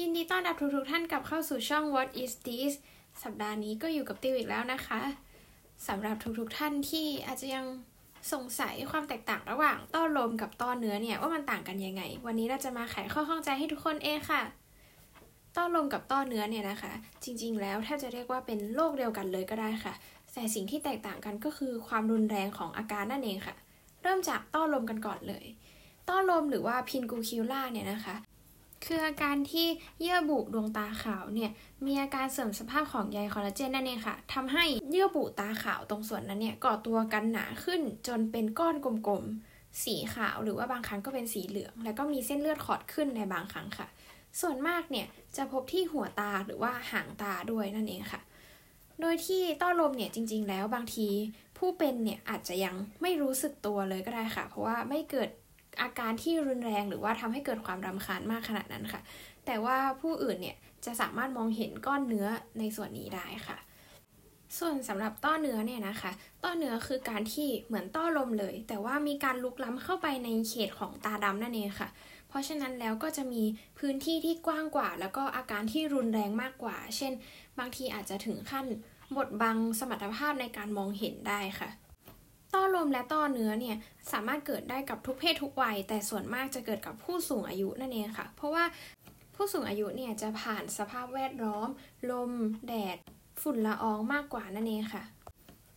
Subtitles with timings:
[0.00, 2.72] ยินดีต้อนรับทุกๆท่านกลับเข้าสู่ช่อง What is this
[3.22, 5.00] สัปดาห์นี้ก็อยู่กับติวอีกแล้วนะคะ
[5.88, 7.64] สำหรับทุกๆท่านที่อาจจะยัง
[8.32, 14.42] สงสัยความแตกต่างระหว่างต้อลมกับต้อเนื้อเนี่ยว่ามันต่างกันยังไง วันนี้เราจะมาไขข้อข้องใจให้ทุกคนเองค่ะ
[15.56, 16.92] ต้อลมกับต้อเนื้อเนี่ยนะคะ
[17.24, 19.94] จริง ๆ แล้วแทบจะเรียกว่าเป็นโรคเดียวกันเลยก็ได้ค่ะ
[20.32, 23.54] แต่สิ่งที่แตกต่างกันก็คือความรุนแรงของอาการนั่นเองค่ะ
[24.02, 25.44] เริ่มจากต้อลมกันก่อนเลย
[26.08, 28.16] ต้อลมหรือว่าพินกูคิวล่าเนี่ยนะคะ
[28.86, 29.66] คืออาการที่
[30.00, 31.50] เยื่อบุดวงตาขาวเนี่ย
[31.86, 43.86] มีอาการเสื่อมสภาพของใยคอลลาเจนนั่นเองค่ะทำให้เยื่อบุตาขาวตรงส่วนนั้นเนี่ยก่อตัวกันหนาขึ้นจนเป็นก้อนกลมๆ สีขาวหรือว่าบางครั้งก็เป็นสีเหลือง แล้วก็มีเส้นเลือดขอดขึ้นในบางครั้งค่ะ
[44.40, 45.06] ส่วนมากเนี่ย
[45.36, 48.20] จะพบที่หัวตาหรือว่าหางตาด้วยนั่นเองค่ะ
[49.00, 51.08] โดยที่ต้อลมเนี่ยจริง ๆ แล้วบางที
[51.58, 55.28] ผู้เป็นเนี่ยอาจจะยังไม่รู้สึกตัวเลยก็ได้ค่ะ เพราะว่าไม่เกิด
[55.82, 59.00] อาการที่รุนแรงหรือว่าทำให้เกิดความรำคาญมากขนาดนั้นค่ะ
[59.46, 62.26] แต่ว่าผู้อื่นเนี่ยจะสามารถมองเห็นก้อนเนื้อ
[62.58, 63.58] ในส่วนนี้ได้ค่ะ
[64.58, 66.10] ส่วนสำหรับต้อเนื้อเนี่ยนะคะ
[66.44, 71.88] ต้อเนื้อคือการที่เหมือนต้อลมเลย แต่ว่ามีการลุกล้ำเข้าไปในเขตของตาดำนั่นเองค่ะ
[72.28, 73.42] เพราะฉะนั้นแล้วก็จะมี
[73.78, 77.12] พื้นที่ที่กว้างกว่า แล้วก็อาการที่รุนแรงมากกว่า เช่น
[77.58, 78.66] บางทีอาจจะถึงขั้น
[79.16, 81.68] บดบังสมรรถภาพในการมองเห็นได้ค่ะ
[82.54, 83.76] ต้อลมและต้อเนื้อเนี่ย
[84.12, 88.64] สามารถเกิดได้กับทุกเพศทุกวัย แต่ส่วนมากจะเกิดกับผู้สูงอายุนั่นเองค่ะ เพราะว่า
[89.34, 91.68] ผู้สูงอายุเนี่ยจะผ่านสภาพแวดล้อม
[92.10, 92.30] ลม
[92.68, 92.96] แดด
[93.42, 95.02] ฝุ่นละอองมากกว่านั่นเองค่ะ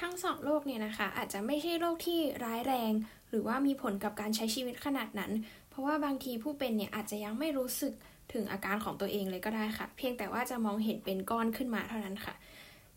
[0.00, 2.92] ทั้งสองโรคเนี่ยนะคะ อาจจะไม่ใช่โรคที่ร้ายแรง
[3.30, 5.32] หรือว่ามีผลกับการใช้ชีวิตขนาดนั้น
[5.70, 7.92] เพราะว่าบางทีผู้เป็นเนี่ยอาจจะยังไม่รู้สึก
[8.32, 12.34] ถึงอาการของตัวเองเลยก็ได้ค่ะ เพียงแต่ว่าจะมองเห็นเป็นก้อนขึ้นมาเท่านั้นค่ะ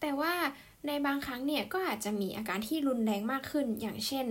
[0.02, 0.34] แต่ว่า
[0.88, 4.26] ในบางครั้งเนี่ยก็อาจจะมีอาการที่รุนแรงมากขึ้น อย่างเช่น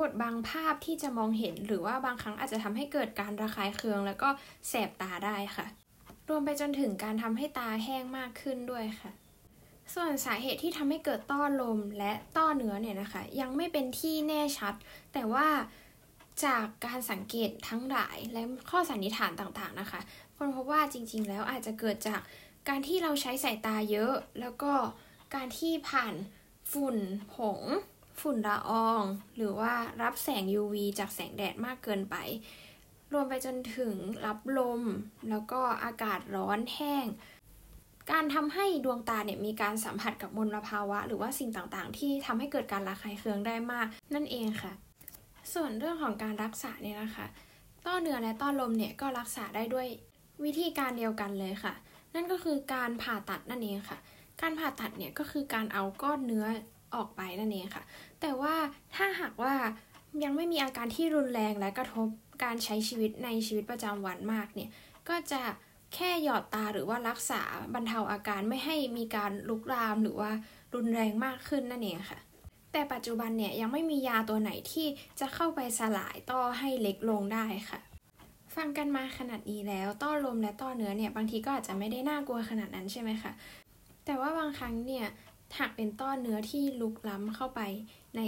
[0.00, 4.28] บทบางภาพที่จะมองเห็น หรือว่าบางครั้งอาจจะทำให้เกิดการระคายเคือง แล้วก็
[4.68, 5.66] แสบตาได้ค่ะ
[6.28, 9.10] รวมไปจนถึงการทำให้ตาแห้งมากขึ้นด้วยค่ะ
[9.94, 14.74] ส่วนสาเหตุที่ทำให้เกิดต้อลมและต้อเนื้อเนี่ยนะคะ ยังไม่เป็นที่แน่ชัด
[15.12, 15.46] แต่ว่า
[16.44, 20.00] จากการสังเกตทั้งหลายและข้อสันนิษฐานต่างๆนะคะ
[20.36, 22.20] คนพบว่าจริงๆ แล้วอาจจะเกิดจาก
[22.68, 24.72] การที่เราใช้สายตาเยอะ แล้วก็
[25.34, 26.14] การที่ผ่าน
[26.72, 26.96] ฝุ่น
[27.34, 27.60] ผง
[28.20, 29.02] ฝุ่นละออง
[29.36, 29.72] หรือว่า
[30.02, 32.16] รับแสง UV จากแสงแดดมากเกินไป
[33.12, 33.94] รวมไปจนถึง
[34.26, 34.82] รับลม
[35.30, 37.06] แล้วก็อากาศร้อนแห้ง
[38.12, 44.72] การทำให้ดวงตาเนี่ยมีการสัมผัสกับมลภาวะ หรือว่าสิ่งต่างๆ ที่ทำให้เกิดการระคายเคืองได้มาก นั่นเองค่ะ
[45.54, 47.26] ส่วนเรื่องของการรักษาเนี่ยนะคะ
[47.86, 49.86] ต้อเนื้อและต้อลมเนี่ยก็รักษาได้ด้วย
[50.44, 51.74] วิธีการเดียวกันเลยค่ะ
[52.16, 53.98] นั่นก็คือการผ่าตัดนั่นเองค่ะ
[54.40, 56.46] การผ่าตัดเนี่ยก็คือการเอาก้อนเนื้อ
[56.94, 57.84] ออกไปนั่นเองค่ะ
[58.20, 58.54] แต่ว่า
[58.94, 59.54] ถ้าหากว่า
[60.24, 62.08] ยังไม่มีอาการที่รุนแรงและกระทบ
[62.44, 64.70] การใช้ชีวิตในชีวิตประจำวันมากเนี่ย
[65.08, 65.42] ก็จะ
[65.94, 67.42] แค่หยอดตาหรือว่ารักษา
[67.74, 70.30] บรรเทาอาการไม่ให้มีการลุกลามหรือว่า
[70.74, 72.20] รุนแรงมากขึ้นนั่นเองค่ะ
[72.72, 74.86] แต่ปัจจุบันเนี่ยยังไม่มียาตัวไหนที่
[75.20, 77.80] จะเข้าไปสลายต้อให้เล็กลงได้ค่ะ
[78.56, 83.32] ฟังกันมาขนาดนี้แล้วต้อลมและต้อเนื้อเนี่ยบางทีก็อาจจะไม่ได้น่ากลัวขนาดนั้นใช่ไหมคะ
[84.04, 85.06] แต่ว่าบางครั้งเนี่ย
[85.58, 87.60] หากเป็นต้อเนื้อที่ลุกล้ำเข้าไป
[88.16, 88.20] ใน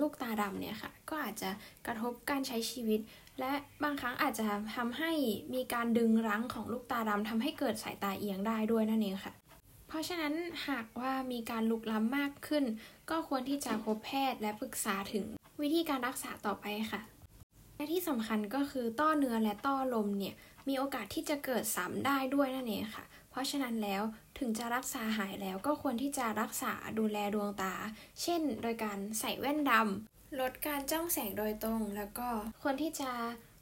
[0.00, 1.50] ลูกตาดำเนี่ยค่ะ ก็อาจจะ
[1.86, 3.00] กระทบการใช้ชีวิต
[3.40, 3.52] และ
[3.82, 4.44] บางครั้งอาจจะ
[4.76, 5.12] ทำให้
[5.54, 9.32] มีการดึงรั้งของลูกตาดำทำให้เกิดสายตาเอียงได้ด้วยนั่นเองค่ะ
[9.88, 10.34] เพราะฉะนั้น
[10.68, 12.64] หากว่ามีการลุกล้ำมากขึ้น
[13.10, 15.24] ก็ควรที่จะพบแพทย์และปรึกษาถึง
[15.62, 17.00] วิธีการรักษาต่อไปค่ะ
[17.76, 20.34] และที่สำคัญก็คือต้อเนื้อและต้อลมเนี่ย
[20.68, 24.02] มีโอกาสที่จะเกิดซ้ำได้ด้วยนั่นเองค่ะ เพราะฉะนั้นแล้ว
[24.38, 27.74] ถึงจะรักษาหายแล้วก็ควรที่จะรักษาดูแลดวงตา
[28.22, 32.28] เช่น โดยการใส่แว่นดำลดการจ้องแสงโดยตรง แล้วก็
[32.62, 33.10] ควรที่จะ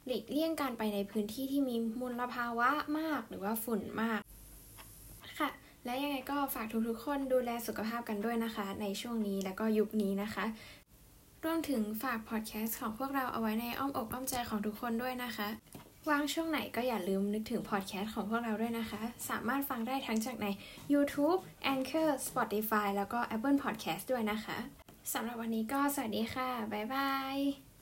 [0.05, 4.21] หลีกเลี่ยงการไปในพื้นที่ที่มีมลภาวะมากหรือว่าฝุ่นมาก
[5.39, 5.49] ค่ะ
[5.85, 10.45] และยังไงก็ฝากทุกๆคนดูแลสุขภาพกันด้วยนะคะ ในช่วงนี้แล้วก็ยุคนี้นะคะ
[11.43, 15.47] รวมถึงฝากพอดแคสต์ของพวกเราเอาไว้ในอ้อมอกอ้อมใจของทุกคนด้วยนะคะ
[16.09, 20.47] ว่างช่วงไหนก็อย่าลืมนึกถึงพอดแคสต์ของพวกเราด้วยนะคะ สามารถฟังได้ทั้งจากใน
[20.93, 21.39] YouTube,
[21.73, 24.57] Anchor, Spotify แล้วก็ Apple Podcast ด้วยนะคะ
[25.13, 27.72] สำหรับวันนี้ก็สวัสดีค่ะ บ๊ายบาย